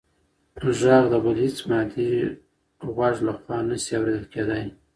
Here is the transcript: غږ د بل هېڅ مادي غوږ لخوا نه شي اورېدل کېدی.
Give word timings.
غږ 0.79 1.03
د 1.11 1.13
بل 1.23 1.37
هېڅ 1.45 1.57
مادي 1.69 2.09
غوږ 2.93 3.15
لخوا 3.27 3.57
نه 3.69 3.77
شي 3.83 3.93
اورېدل 3.97 4.25
کېدی. 4.33 4.63